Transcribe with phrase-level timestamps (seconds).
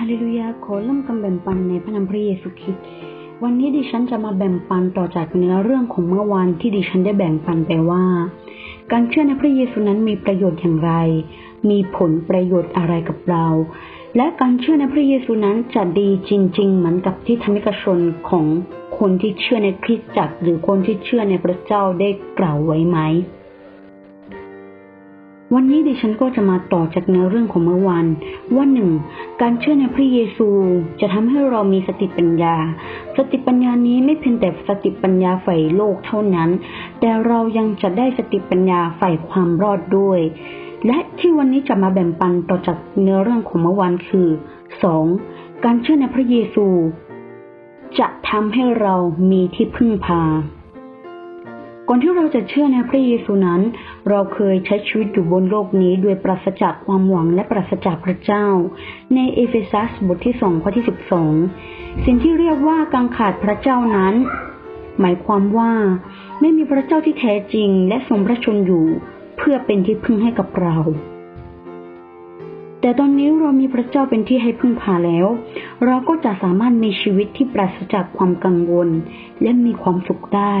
[0.00, 2.84] ฮาเลลูยาขอเริ่มคำแบ่งปันในพระนามพระเยซูคริสต์
[3.42, 8.04] วันนี้ดิฉันจะมาแบ่งปันต่อจากเนื้อเรื่องของเมื่อวานที่ดิฉันได้แบ่งปันไปว่า
[8.92, 10.92] การเชื่อในพระเยซูนั้นมีประโยชน์อย่างไร
[11.70, 13.46] มีผลประโยชน์อะไรกับเรา
[14.16, 18.44] และการเชื่อในพระเยซูนั้นจะดีจริง ๆ เหมือนกับที่ธรรมิกชนของ
[18.98, 22.08] คนที่เชื่อในคริสตจักรหรือคนที่เชื่อในพระเจ้าได้
[22.38, 22.98] กล่าวไว้ไหม
[25.54, 28.06] วันนี้ดิฉันก็จะมาต่อจากเนื้อเรื่องของเมื่อวาน
[28.54, 28.90] ว่าหนึ่ง
[29.40, 30.48] การเชื่อในพระเยซู
[31.00, 32.54] จะทำให้เรามีสติปัญญา
[33.16, 36.50] สติปัญญานี้ไม่เพียงแต่สติปัญญาฝ่ายโลกเท่านั้น
[37.00, 40.20] แต่เรายังจะได้สติปัญญาฝ่ายความรอดด้วย
[40.86, 44.28] และที่วันนี้จะมาแบ่งปันต่อจากเนื้อเรื่องของเมื่อวานคือ
[44.82, 45.04] สอง
[45.64, 46.66] การเชื่อในพระเยซู
[47.98, 48.94] จะทำให้เรา
[49.30, 50.22] มีที่พึ่งพา
[51.88, 53.60] ก่อนที่เราจะเชื่อในพระเยซูนั้น
[54.08, 58.46] เราเคยใช้ชีวิตอยู่บนโลกนี้ ด้วยปราศจากความหวังและปราศจากพระเจ้า
[59.14, 61.32] ในเอเฟซัสบทที่สองข้อที่สิบสอง
[62.04, 64.14] สิ่งที่เรียกว่าการขาดพระเจ้านั้น
[65.00, 65.72] หมายความว่า
[66.40, 68.86] ไม่มีพระเจ้าที่แท้จริง และทรงพระชนอยู่
[69.36, 70.76] เพื่อเป็นที่พึ่งให้กับเรา
[72.80, 75.26] แต่ตอนนี้เรามีพระเจ้าเป็นที่ให้พึ่งพาแล้ว
[75.84, 78.88] เราก็จะสามารถมีชีวิตที่ปราศจากความกังวล
[79.42, 80.56] และมีความสุขได้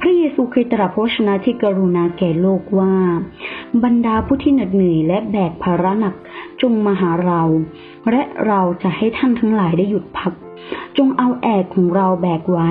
[0.00, 2.94] พระเยซูเคยตรัสพระชนะที่กรุณาแก่โลกว่า
[3.84, 6.14] บรรดาผู้ที่เหน็ดเหนื่อยและแบกภาระหนัก
[6.62, 7.42] จงมาหาเรา
[8.10, 10.32] และเราจะให้ท่านทั้งหลายได้หยุดพัก
[10.98, 12.70] จงเอาแอกของเราแบกไว้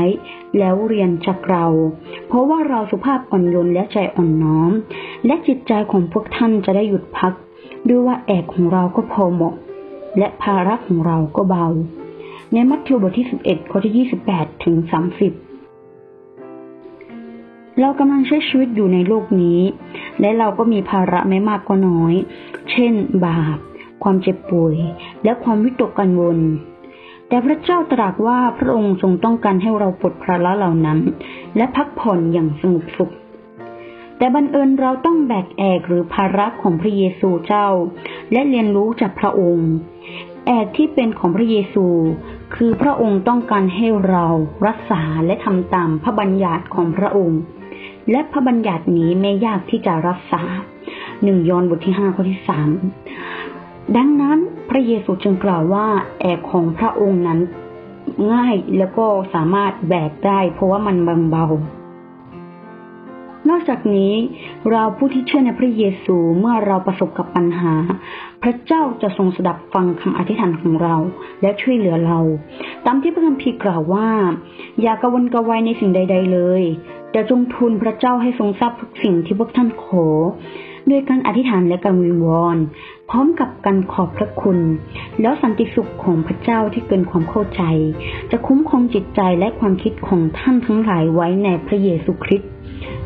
[0.58, 1.66] แล้วเรียนจากเรา
[2.28, 4.72] เพราะว่าเราสุภาพอ่อนโยนและใจอ่อนน้อม
[5.26, 7.34] และจิตใจของพวกท่านจะได้หยุดพัก
[7.88, 9.56] ด้วยว่าแอกของเราก็พอเหมาะ
[10.17, 11.67] และภาระของเราก็เบา
[12.54, 15.00] ในมัทธิวบทที่ 11 ข้อที่ 28 ถึง 30
[17.80, 19.59] เรากำลังใช้ชีวิตอยู่ในโลกนี้
[20.22, 22.13] และเราก็มีภาระไม่มากก็น้อย
[22.72, 22.94] เช่น
[23.25, 23.58] บาป
[24.03, 24.75] ความเจ็บป่วย
[25.24, 26.40] และความวิตกกังวล
[27.28, 31.00] แต่พระเจ้าตรัสว่าพระองค์ทรงต้องการให้เราปลดภาระเหล่านั้น
[31.57, 33.13] และพักผ่อนอย่างสงบสุข
[34.18, 37.68] แต่บังเอิญเราต้องแบกแอกหรือภาระของพระเยซูเจ้า
[38.31, 39.72] และเรียนรู้จากพระองค์
[40.53, 41.85] แอกที่เป็นของพระเยซู
[42.56, 44.25] คือพระองค์ต้องการให้เรา
[44.67, 47.41] รักษาและทำตามพระบัญญัติของพระองค์
[48.12, 50.44] และพระบัญญัตินี้ไม่ยากที่จะรักษา
[51.23, 52.69] หนึ่งยอห์นบทที่ห้าข้อที่สาม
[53.97, 54.39] ดังนั้น
[54.69, 55.88] พระเยซูจึงกล่าวว่า
[56.22, 57.39] แอกของพระองค์นั้น
[58.33, 61.45] ง่ายแล้วก็สามารถแบกได้เพราะว่ามันบางเบา
[63.50, 64.13] นอกจากนี้
[64.69, 67.74] เราผู้ที่เชื่อในพระเยซูเมื่อเราประสบกับปัญหา
[68.44, 70.96] พระเจ้าจะทรงสดับฟังคำอธิษฐานของเรา
[71.41, 72.19] และช่วยเหลือเรา
[72.85, 74.09] ตามที่พระคัมภีร์กล่าวว่า
[74.81, 76.63] อย่ากระวนกระวายในสิ่งใด ๆ เลย
[77.12, 80.07] แต่จงทูลพระเจ้าให้ทรงทราบทุกสิ่งที่พวกท่านขอ
[80.90, 82.57] ด้วยการอธิษฐานและการวิงวอน
[83.09, 84.59] พร้อมกับการขอบพระคุณ
[85.22, 87.62] แล้วสันติสุขของพระเจ้าที่เกินความเข้าใจ
[88.31, 92.51] จะคุ้มครองจิตใจและความคิดของท่านทั้งหลายไว้ในพระเยซูคริสต์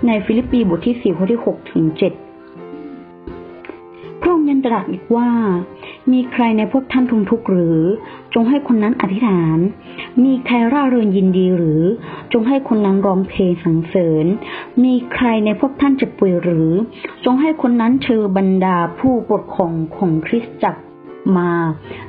[0.08, 2.14] ในฟิลิปปีบทที่สี่ข้อที่หกถึงเจ็ด
[4.22, 5.30] พระองค์ยังตรัสอีกว่า
[6.12, 7.80] มีใครในพวกท่านทุกทุกข์หรือ
[8.34, 9.60] จงให้คนนั้นอธิษฐาน
[10.24, 11.82] มีใครร่าเริงยินดีหรือ
[12.34, 14.26] จงให้คนนั้นร้องเพลงสรรเสริญ
[14.84, 16.70] มีใครในพวกท่านเจ็บป่วยหรือ
[17.26, 20.82] จงให้คนนั้นเชิญบรรดาผู้ปกครองของคริสตจักร
[21.38, 21.54] มา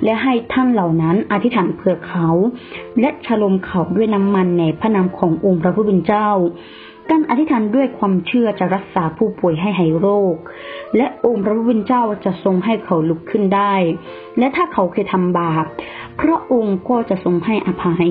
[0.05, 2.29] และให้ท่านเหล่านั้นอธิษฐานเผื่อเขา
[3.01, 6.29] และฉลมเขาด้วยน้ำมันในพระนามขององค์พระผู้เป็นเจ้า
[7.11, 10.37] การอธิษฐานด้วยความเชื่อจะรักษาผู้ป่วยให้หายโรค
[10.97, 13.75] และองค์พระผู้เป็นเจ้าจะทรงให้เขาลุกขึ้นได้
[14.39, 15.65] และถ้าเขาเคยทำบาป
[16.21, 18.11] พระองค์ก็จะทรงให้อภัย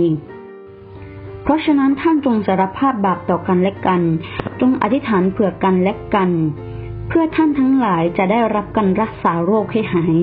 [1.43, 4.01] เพราะฉะนั้นท่านจงสารภาพบาปต่อกันและกัน
[4.61, 6.31] จงอธิษฐานเผื่อกันและกัน
[7.07, 10.15] เพื่อท่านทั้งหลายจะได้รับการรักษาโรคให้หาย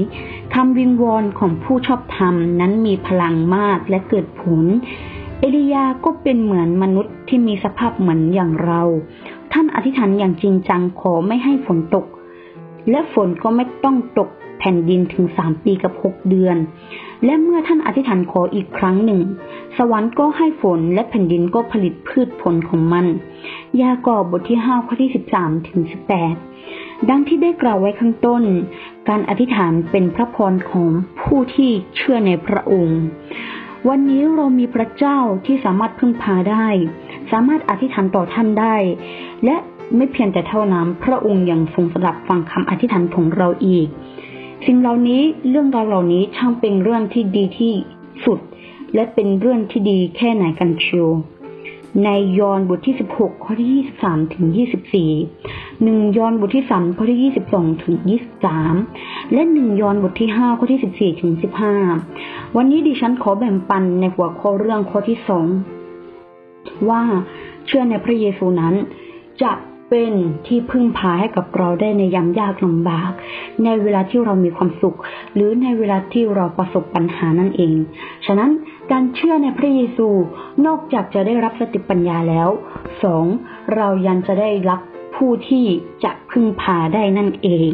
[0.55, 4.65] คำวิงวอนของผู้ชอบธรรมนั้นมีพลังมากและเกิดผล
[5.45, 8.83] เอลียาก็เป็นเหมือนมนุษย์ที่มีสภาพเหมือนอย่างเรา
[9.53, 12.07] ท่านอธิษฐานอย่างจริงจังขอไม่ให้ฝนตก
[12.91, 14.29] และฝนก็ไม่ต้องตก
[14.59, 16.57] แผ่นดินถึงสามปีกับหกเดือน
[17.25, 19.21] และเมื่อท่านอธิษฐานขออีกครั้งหนึ่ง
[19.77, 23.07] สวรรค์ก็ให้ฝนและแผ่นดินก็ผลิตพืชผลของมัน
[23.81, 26.35] ยากอบบทที่ห้าข้อที่สิบสามถึงสิบแปด
[27.11, 28.43] ดังที่ได้กล่าวไว้ข้างต้น
[29.09, 30.89] การอธิษฐานเป็นพระพรของ
[31.23, 33.01] ผู้ที่เชื่อในพระองค์
[33.89, 36.67] วันนี้เรามีพระเจ้าที่สามารถพึ่งพาได้
[37.33, 38.77] สามารถอธิษฐานต่อท่านได้
[39.45, 39.57] และ
[39.97, 43.87] ไม่เพียงแต่เท่านั้น พระองค์ยังทรงสดับฟังคำอธิษฐานของเราอีก
[44.67, 47.75] สิ่งเหล่านี้เรื่องราวเหล่านี้ช่างเป็นเรื่องที่ดีที่
[48.25, 48.39] สุด
[48.95, 51.09] และเป็นเรื่องที่ดีแค่ไหนกันเชียว
[52.05, 52.09] ใน
[52.39, 54.47] ยอห์นบทที่ 16 ข้อที่ 23 ถึง
[55.33, 57.95] 24 1 ยอห์นบทที่ 3 ข้อที่ 22 ถึง
[58.65, 61.75] 23 และหนึ่งยอห์นบทที่ห้าข้อที่สิบสี่ถึงสิบห้า
[62.57, 65.47] วันนี้ดิฉันขอแบ่งปันในหัวข้อเรื่องข้อที่สอง
[66.89, 67.03] ว่า
[67.67, 68.75] เชื่อในพระเยซูนั้น
[69.43, 69.53] จะ
[69.91, 70.13] เป็น
[70.47, 73.11] ที่พึ่งพาให้กับเราได้ในยามยากลำบาก
[73.65, 74.97] ในเวลาที่เรามีความสุข
[75.35, 77.75] หรือในเวลาที่เราประสบปัญหานั่นเอง
[78.27, 78.51] ฉะนั้น
[78.91, 80.09] การเชื่อในพระเยซู
[80.67, 82.49] นอกจากจะได้รับสติปัญญาแล้ว
[83.03, 83.25] สอง
[83.77, 84.81] เรายังจะได้รับ
[85.17, 85.67] ผู้ที่
[86.05, 87.71] จะพึ่งพาได้นั่นเอง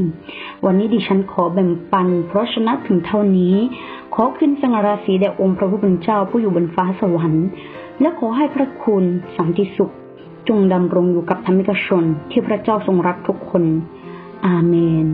[0.66, 3.54] วันนี้ดิฉันขอแบ่งปัน เพราะชนะถึงเท่านี้
[4.14, 7.46] ขอขึ้นสง่าราศีแด่องค์พระผู้เป็นเจ้าผู้อยู่บนฟ้าสวรรค์
[8.00, 9.04] และขอให้พระคุณ
[9.36, 9.90] สันติสุข
[10.48, 13.64] จงดำรงอยู่กับธรรมิกชนที่พระเจ้าทรงรักทุกคน
[14.46, 14.74] อาเม
[15.04, 15.06] น